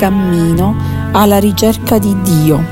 [0.00, 0.74] Cammino
[1.12, 2.64] alla ricerca di Dio.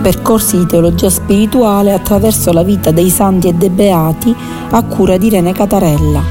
[0.00, 4.32] Percorsi di teologia spirituale attraverso la vita dei santi e dei beati
[4.70, 6.22] a cura di Irene Catarella.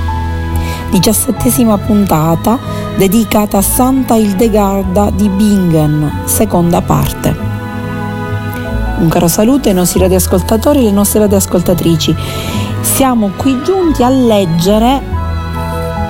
[0.90, 2.58] Diciassettesima puntata
[2.96, 7.36] dedicata a Santa Hildegarda di Bingen, seconda parte.
[9.00, 12.16] Un caro saluto ai nostri radioascoltatori e alle nostre radioascoltatrici.
[12.80, 15.15] Siamo qui giunti a leggere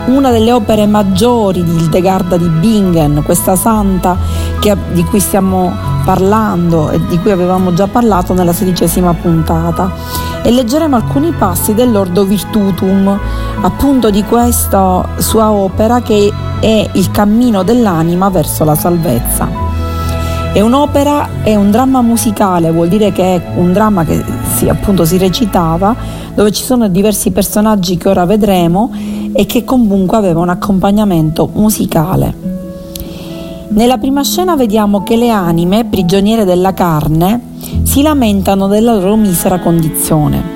[0.07, 4.17] una delle opere maggiori di Hildegarda di Bingen, questa santa
[4.59, 5.71] che, di cui stiamo
[6.03, 9.91] parlando e di cui avevamo già parlato nella sedicesima puntata.
[10.43, 13.19] E leggeremo alcuni passi dell'Ordo Virtutum,
[13.61, 19.63] appunto di questa sua opera che è il cammino dell'anima verso la salvezza.
[20.53, 24.23] È un'opera, è un dramma musicale, vuol dire che è un dramma che
[24.55, 25.95] si, appunto si recitava,
[26.33, 28.91] dove ci sono diversi personaggi che ora vedremo
[29.35, 32.33] e che comunque aveva un accompagnamento musicale.
[33.67, 37.41] Nella prima scena vediamo che le anime, prigioniere della carne,
[37.83, 40.53] si lamentano della loro misera condizione.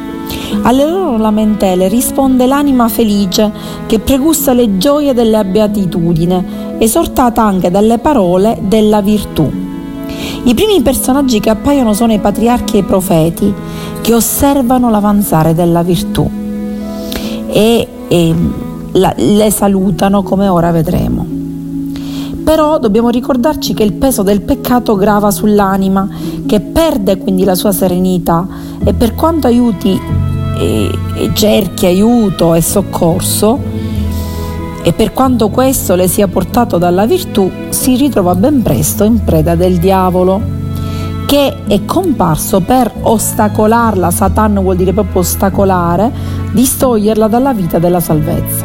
[0.62, 3.52] Alle loro lamentele risponde l'anima felice
[3.86, 9.52] che pregusta le gioie della beatitudine, esortata anche dalle parole della virtù.
[10.44, 13.54] I primi personaggi che appaiono sono i patriarchi e i profeti
[14.00, 16.30] che osservano l'avanzare della virtù
[17.52, 18.36] e, e
[18.94, 21.26] la, le salutano come ora vedremo.
[22.44, 26.08] Però dobbiamo ricordarci che il peso del peccato grava sull'anima,
[26.48, 28.48] che perde quindi la sua serenità
[28.84, 30.00] e per quanto aiuti
[30.58, 33.60] e, e cerchi aiuto e soccorso,
[34.82, 39.56] e per quanto questo le sia portato dalla virtù, si ritrova ben presto in preda
[39.56, 40.42] del diavolo,
[41.26, 46.12] che è comparso per ostacolarla, Satan vuol dire proprio ostacolare,
[46.52, 48.59] distoglierla dalla vita della salvezza.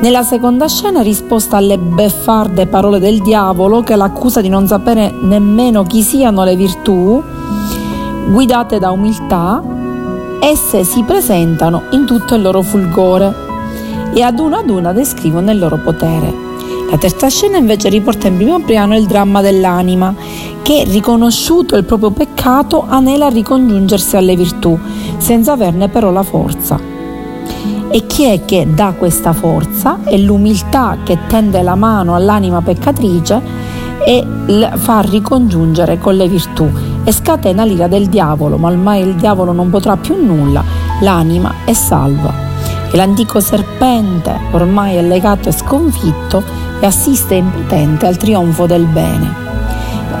[0.00, 5.84] Nella seconda scena, risposta alle beffarde parole del diavolo che l'accusa di non sapere nemmeno
[5.84, 7.20] chi siano le virtù,
[8.28, 9.62] guidate da umiltà,
[10.38, 13.34] esse si presentano in tutto il loro fulgore
[14.12, 16.32] e ad una ad una descrivono il loro potere.
[16.90, 20.14] La terza scena invece riporta in primo piano il dramma dell'anima,
[20.62, 24.78] che riconosciuto il proprio peccato anela a ricongiungersi alle virtù,
[25.16, 26.95] senza averne però la forza.
[27.88, 29.98] E chi è che dà questa forza?
[30.02, 33.40] È l'umiltà che tende la mano all'anima peccatrice
[34.04, 34.26] e
[34.74, 36.68] fa ricongiungere con le virtù
[37.04, 40.62] e scatena l'ira del diavolo, ma ormai il diavolo non potrà più nulla,
[41.00, 42.32] l'anima è salva.
[42.90, 46.42] E l'antico serpente ormai è legato e sconfitto
[46.80, 49.44] e assiste impotente al trionfo del bene.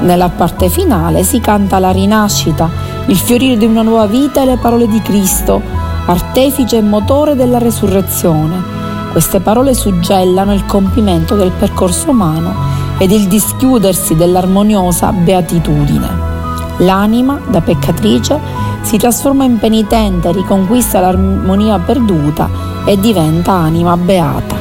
[0.02, 2.68] Nella parte finale si canta la rinascita,
[3.06, 5.75] il fiorire di una nuova vita e le parole di Cristo
[6.06, 8.62] artefice e motore della resurrezione.
[9.10, 12.54] Queste parole suggellano il compimento del percorso umano
[12.98, 16.34] ed il dischiudersi dell'armoniosa beatitudine.
[16.78, 18.38] L'anima, da peccatrice,
[18.82, 22.48] si trasforma in penitente, riconquista l'armonia perduta
[22.84, 24.54] e diventa anima beata.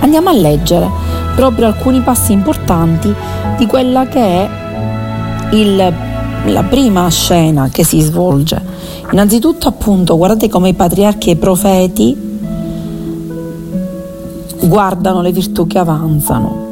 [0.00, 0.88] Andiamo a leggere
[1.34, 3.12] proprio alcuni passi importanti
[3.58, 4.48] di quella che è
[5.52, 5.92] il,
[6.46, 8.73] la prima scena che si svolge
[9.12, 12.32] Innanzitutto appunto guardate come i patriarchi e i profeti
[14.60, 16.64] guardano le virtù che avanzano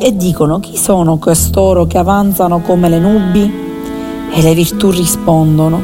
[0.00, 3.66] e dicono chi sono costoro che avanzano come le nubi?
[4.30, 5.82] E le virtù rispondono,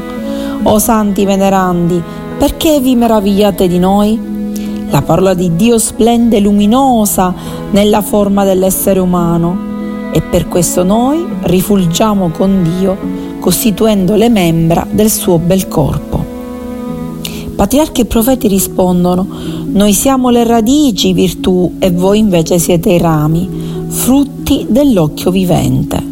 [0.63, 2.01] o santi venerandi,
[2.37, 4.33] perché vi meravigliate di noi?
[4.89, 7.33] La parola di Dio splende luminosa
[7.71, 9.73] nella forma dell'essere umano
[10.13, 12.97] e per questo noi rifulgiamo con Dio
[13.45, 16.25] costituendo le membra del suo bel corpo.
[17.55, 19.27] Patriarchi e profeti rispondono,
[19.67, 23.47] noi siamo le radici virtù e voi invece siete i rami,
[23.85, 26.03] frutti dell'occhio vivente.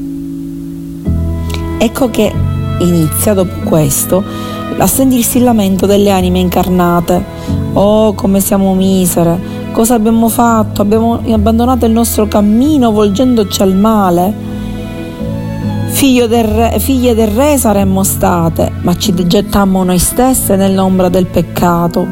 [1.80, 2.32] Ecco che
[2.82, 4.24] inizia dopo questo
[4.78, 7.26] a sentirsi il lamento delle anime incarnate.
[7.74, 9.72] Oh, come siamo misere!
[9.72, 10.84] Cosa abbiamo fatto?
[10.84, 14.53] Abbiamo abbandonato il nostro cammino volgendoci al male
[16.04, 22.06] del figlie del re saremmo state, ma ci gettammo noi stesse nell'ombra del peccato.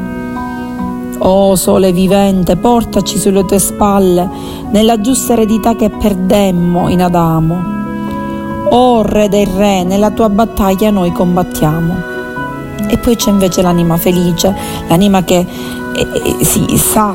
[1.18, 4.30] O sole vivente, portaci sulle tue spalle,
[4.72, 7.58] nella giusta eredità che perdemmo in Adamo.
[8.70, 11.96] O re dei re, nella tua battaglia noi combattiamo.
[12.88, 14.56] E poi c'è invece l'anima felice,
[14.88, 15.46] l'anima che
[15.96, 16.08] eh,
[16.40, 17.14] eh, si sa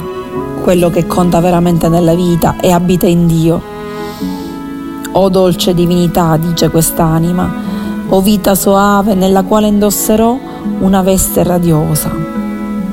[0.62, 3.75] quello che conta veramente nella vita e abita in Dio
[5.18, 7.50] o dolce divinità, dice quest'anima,
[8.08, 10.38] o vita soave nella quale indosserò
[10.80, 12.10] una veste radiosa.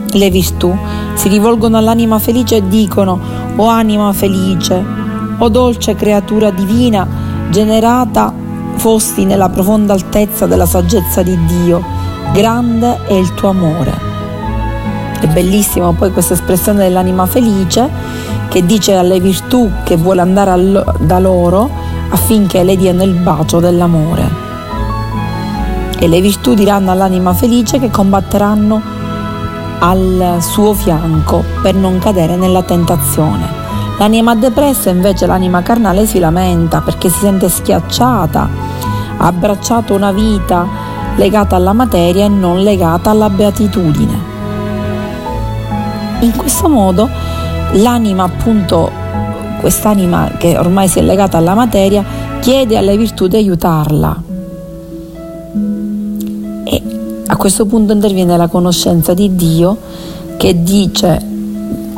[0.10, 0.74] Le virtù
[1.16, 3.20] si rivolgono all'anima felice e dicono,
[3.58, 4.84] o anima felice,
[5.38, 7.06] o dolce creatura divina,
[7.50, 8.34] generata
[8.76, 11.84] fosti nella profonda altezza della saggezza di Dio,
[12.32, 14.12] grande è il tuo amore.
[15.20, 17.90] È bellissima poi questa espressione dell'anima felice
[18.48, 21.83] che dice alle virtù che vuole andare da loro,
[22.14, 24.42] affinché le diano il bacio dell'amore.
[25.98, 28.82] E le virtù diranno all'anima felice che combatteranno
[29.80, 33.62] al suo fianco per non cadere nella tentazione.
[33.98, 38.50] L'anima depressa invece, l'anima carnale, si lamenta perché si sente schiacciata,
[39.18, 40.68] ha abbracciato una vita
[41.16, 44.32] legata alla materia e non legata alla beatitudine.
[46.20, 47.10] In questo modo
[47.74, 49.03] l'anima appunto
[49.64, 52.04] quest'anima che ormai si è legata alla materia
[52.42, 54.22] chiede alle virtù di aiutarla.
[56.66, 56.82] E
[57.26, 59.78] a questo punto interviene la conoscenza di Dio
[60.36, 61.26] che dice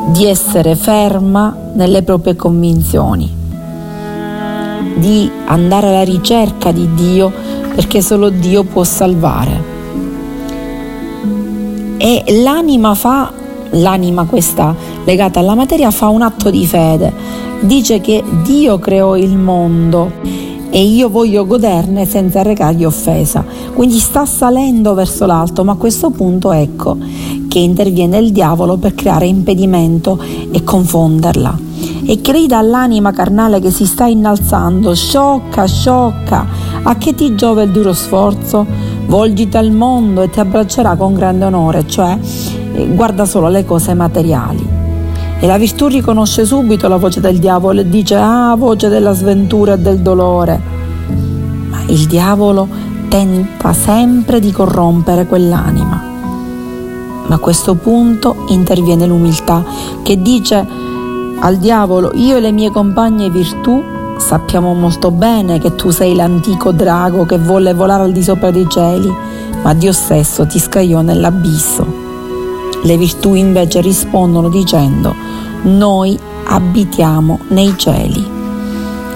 [0.10, 3.34] di essere ferma nelle proprie convinzioni,
[4.98, 7.32] di andare alla ricerca di Dio
[7.74, 9.74] perché solo Dio può salvare.
[11.98, 13.32] E l'anima fa,
[13.72, 17.25] l'anima questa legata alla materia fa un atto di fede
[17.62, 20.12] dice che Dio creò il mondo
[20.70, 23.46] e io voglio goderne senza recargli offesa.
[23.74, 26.98] Quindi sta salendo verso l'alto, ma a questo punto ecco
[27.48, 30.22] che interviene il diavolo per creare impedimento
[30.52, 31.58] e confonderla.
[32.06, 36.46] E grida all'anima carnale che si sta innalzando, sciocca, sciocca,
[36.84, 38.66] a che ti giova il duro sforzo?
[39.08, 42.18] Volgiti al mondo e ti abbraccerà con grande onore, cioè
[42.74, 44.75] eh, guarda solo le cose materiali.
[45.40, 49.74] E la virtù riconosce subito la voce del diavolo e dice, ah, voce della sventura
[49.74, 50.62] e del dolore.
[51.70, 52.68] Ma il diavolo
[53.10, 56.04] tenta sempre di corrompere quell'anima.
[57.28, 59.64] Ma a questo punto interviene l'umiltà
[60.04, 60.66] che dice
[61.40, 63.84] al diavolo, io e le mie compagne virtù
[64.18, 68.68] sappiamo molto bene che tu sei l'antico drago che volle volare al di sopra dei
[68.70, 69.14] cieli,
[69.62, 72.05] ma Dio stesso ti scagliò nell'abisso.
[72.86, 75.16] Le virtù invece rispondono dicendo
[75.64, 78.24] noi abitiamo nei cieli.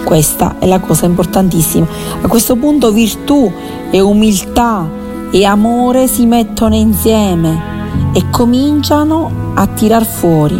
[0.03, 1.85] Questa è la cosa importantissima.
[2.19, 3.51] A questo punto virtù
[3.91, 4.89] e umiltà
[5.29, 10.59] e amore si mettono insieme e cominciano a tirar fuori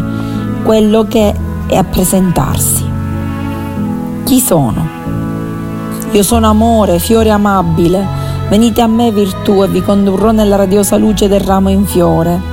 [0.64, 1.34] quello che
[1.66, 2.86] è a presentarsi.
[4.24, 4.88] Chi sono?
[6.12, 8.06] Io sono amore, fiore amabile.
[8.50, 12.49] Venite a me virtù e vi condurrò nella radiosa luce del ramo in fiore.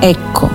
[0.00, 0.48] Ecco,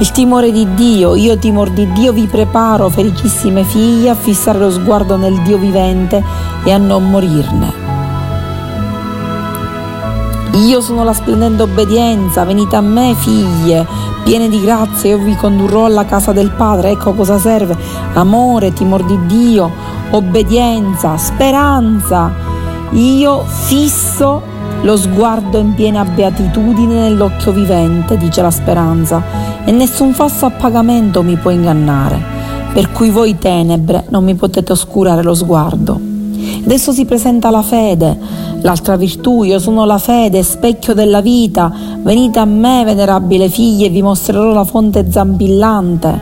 [0.00, 4.70] il timore di Dio, io timor di Dio vi preparo, felicissime figlie, a fissare lo
[4.70, 6.20] sguardo nel Dio vivente
[6.64, 7.72] e a non morirne.
[10.54, 13.86] Io sono la splendente obbedienza, venite a me figlie,
[14.24, 17.76] piene di grazia, io vi condurrò alla casa del Padre, ecco cosa serve,
[18.14, 19.70] amore, timor di Dio,
[20.10, 22.32] obbedienza, speranza.
[22.90, 24.42] Io fisso
[24.82, 29.22] lo sguardo in piena beatitudine nell'occhio vivente, dice la speranza,
[29.64, 32.20] e nessun falso appagamento mi può ingannare,
[32.72, 36.00] per cui voi tenebre non mi potete oscurare lo sguardo.
[36.64, 38.18] Adesso si presenta la fede,
[38.62, 41.72] l'altra virtù, io sono la fede, specchio della vita,
[42.02, 46.20] venite a me, venerabile figlie, e vi mostrerò la fonte zampillante.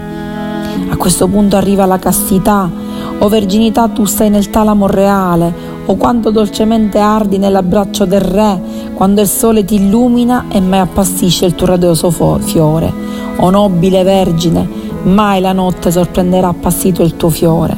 [0.91, 2.71] A questo punto arriva la castità,
[3.19, 5.53] o verginità tu stai nel talamo reale,
[5.87, 8.61] o quanto dolcemente ardi nell'abbraccio del Re,
[8.95, 12.93] quando il sole ti illumina e mai appassisce il tuo radioso fiore.
[13.37, 14.69] O nobile Vergine,
[15.05, 17.77] mai la notte sorprenderà appassito il tuo fiore.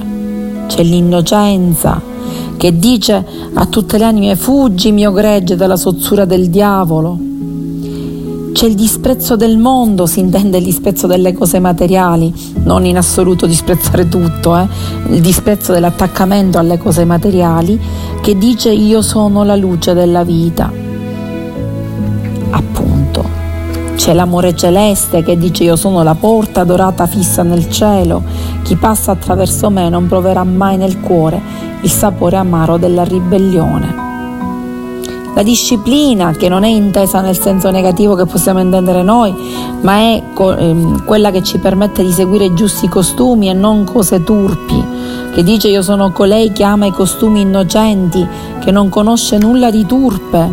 [0.67, 2.01] C'è l'innocenza
[2.57, 7.31] che dice a tutte le anime fuggi mio gregge dalla sozzura del diavolo
[8.53, 12.33] c'è il disprezzo del mondo, si intende il disprezzo delle cose materiali,
[12.65, 14.69] non in assoluto disprezzare tutto, eh?
[15.09, 17.81] il disprezzo dell'attaccamento alle cose materiali,
[18.21, 20.71] che dice io sono la luce della vita.
[22.51, 23.25] Appunto,
[23.97, 28.23] c'è l'amore celeste che dice io sono la porta dorata fissa nel cielo,
[28.63, 31.41] chi passa attraverso me non proverà mai nel cuore
[31.81, 34.12] il sapore amaro della ribellione.
[35.35, 39.35] La disciplina, che non è intesa nel senso negativo che possiamo intendere noi,
[39.81, 44.85] ma è ehm, quella che ci permette di seguire giusti costumi e non cose turpi,
[45.33, 48.27] che dice io sono colei che ama i costumi innocenti,
[48.61, 50.53] che non conosce nulla di turpe,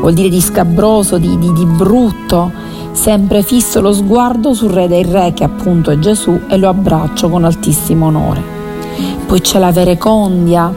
[0.00, 2.50] vuol dire di scabroso, di, di, di brutto,
[2.92, 7.28] sempre fisso lo sguardo sul re dei re che appunto è Gesù e lo abbraccio
[7.28, 8.42] con altissimo onore.
[9.26, 10.72] Poi c'è la verecondia,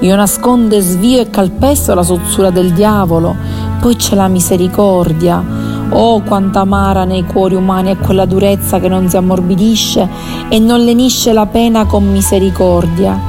[0.00, 3.36] io nascondo e svio e calpesto la sozzura del diavolo,
[3.80, 5.44] poi c'è la misericordia.
[5.90, 10.08] Oh, quanta amara nei cuori umani è quella durezza che non si ammorbidisce
[10.48, 13.20] e non lenisce la pena con misericordia.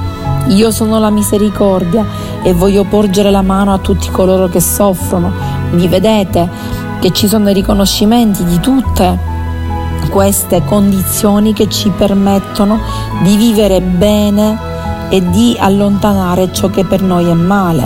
[0.47, 2.05] Io sono la misericordia
[2.41, 5.29] e voglio porgere la mano a tutti coloro che soffrono.
[5.67, 6.49] Quindi vedete
[7.01, 9.19] che ci sono i riconoscimenti di tutte
[10.09, 12.79] queste condizioni che ci permettono
[13.23, 14.70] di vivere bene
[15.11, 17.85] e di allontanare ciò che per noi è male.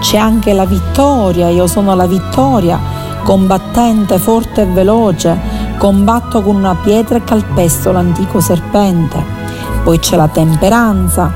[0.00, 2.80] C'è anche la vittoria, io sono la vittoria,
[3.22, 5.38] combattente, forte e veloce,
[5.76, 9.22] combatto con una pietra e calpesto l'antico serpente.
[9.84, 11.30] Poi c'è la temperanza,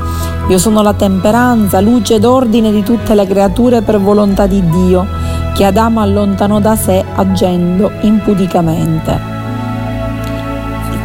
[0.49, 5.06] io sono la temperanza, luce ed ordine di tutte le creature per volontà di Dio,
[5.54, 9.38] che Adamo allontanò da sé agendo impudicamente.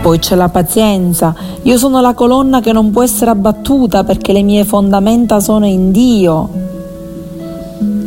[0.03, 1.33] Poi c'è la pazienza.
[1.61, 5.93] Io sono la colonna che non può essere abbattuta perché le mie fondamenta sono in
[5.93, 6.49] Dio.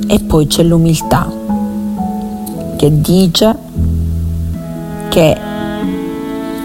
[0.06, 1.26] E poi c'è l'umiltà
[2.76, 3.56] che dice
[5.08, 5.36] che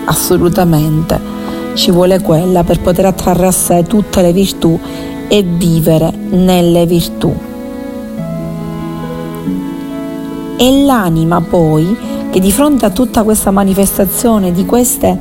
[0.04, 1.18] assolutamente
[1.76, 4.78] ci vuole quella per poter attrarre a sé tutte le virtù
[5.30, 7.34] e vivere nelle virtù.
[10.58, 11.98] E l'anima poi
[12.32, 15.20] che di fronte a tutta questa manifestazione di queste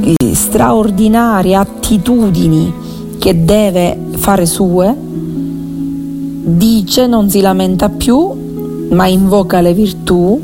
[0.00, 2.72] eh, straordinarie attitudini
[3.18, 10.40] che deve fare sue, dice, non si lamenta più, ma invoca le virtù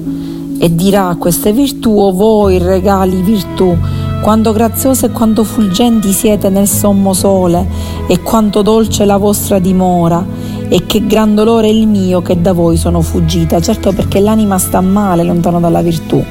[0.59, 3.77] e dirà a queste virtù, o voi regali virtù,
[4.21, 7.65] quanto graziose e quanto fulgenti siete nel sommo sole
[8.09, 12.53] e quanto dolce la vostra dimora e che gran dolore è il mio che da
[12.53, 16.23] voi sono fuggita, certo perché l'anima sta male lontano dalla virtù.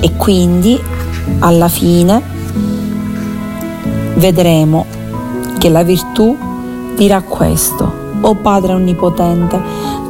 [0.00, 0.78] E quindi
[1.40, 2.22] alla fine
[4.14, 4.86] vedremo
[5.58, 6.36] che la virtù
[6.96, 8.06] dirà questo.
[8.20, 9.60] O Padre Onnipotente,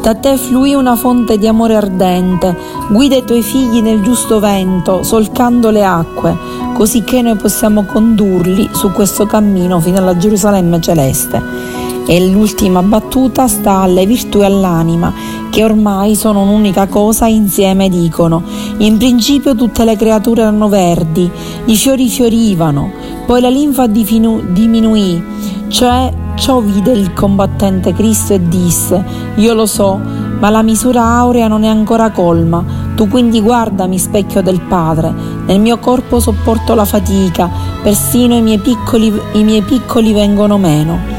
[0.00, 2.56] da te fluì una fonte di amore ardente,
[2.88, 6.34] guida i tuoi figli nel giusto vento, solcando le acque,
[6.72, 11.77] così che noi possiamo condurli su questo cammino fino alla Gerusalemme celeste
[12.10, 15.12] e l'ultima battuta sta alle virtù e all'anima,
[15.50, 18.42] che ormai sono un'unica cosa insieme dicono.
[18.78, 21.30] In principio tutte le creature erano verdi,
[21.66, 22.90] i fiori fiorivano,
[23.26, 25.22] poi la linfa diminuì,
[25.68, 30.00] cioè ciò vide il combattente Cristo e disse, io lo so,
[30.38, 32.64] ma la misura aurea non è ancora colma,
[32.96, 35.12] tu quindi guardami specchio del Padre,
[35.44, 37.50] nel mio corpo sopporto la fatica,
[37.82, 41.17] persino i miei piccoli, i miei piccoli vengono meno.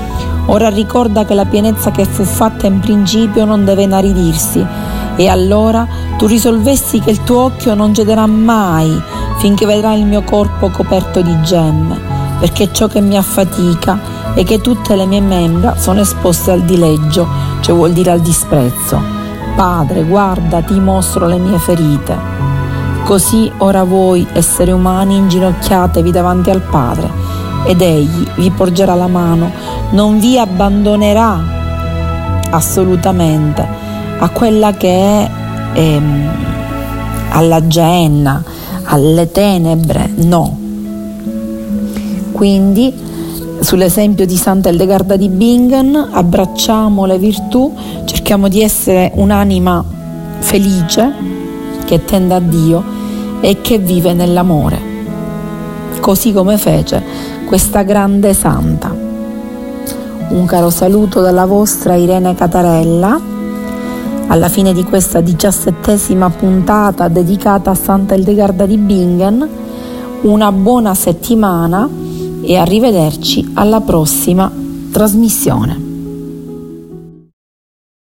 [0.52, 4.66] Ora ricorda che la pienezza che fu fatta in principio non deve inaridirsi.
[5.16, 5.88] E allora
[6.18, 9.00] tu risolvesti che il tuo occhio non cederà mai
[9.38, 12.00] finché vedrà il mio corpo coperto di gemme,
[12.40, 14.00] perché ciò che mi affatica
[14.34, 17.28] è che tutte le mie membra sono esposte al dileggio,
[17.62, 19.00] cioè vuol dire al disprezzo.
[19.56, 22.18] Padre, guarda, ti mostro le mie ferite.
[23.04, 27.30] Così ora voi, esseri umani, inginocchiatevi davanti al Padre
[27.66, 29.52] ed egli vi porgerà la mano,
[29.92, 31.58] non vi abbandonerà
[32.52, 33.68] assolutamente
[34.20, 35.30] a quella che è
[35.74, 36.30] ehm,
[37.32, 38.44] alla genna,
[38.84, 40.58] alle tenebre, no.
[42.32, 42.94] Quindi
[43.60, 47.74] sull'esempio di Santa Eldegarda di Bingen abbracciamo le virtù,
[48.06, 49.84] cerchiamo di essere un'anima
[50.40, 51.14] felice
[51.86, 52.84] che tende a Dio
[53.42, 54.80] e che vive nell'amore,
[56.00, 57.02] così come fece
[57.46, 58.99] questa grande santa.
[60.30, 63.20] Un caro saluto dalla vostra Irene Catarella
[64.28, 69.50] alla fine di questa diciassettesima puntata dedicata a Santa Eldegarda di Bingen.
[70.22, 71.90] Una buona settimana
[72.42, 74.52] e arrivederci alla prossima
[74.92, 75.89] trasmissione.